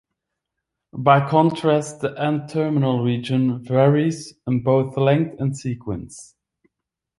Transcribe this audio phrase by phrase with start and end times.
[0.97, 6.33] By contrast, the N-terminal region varies in both length and sequence.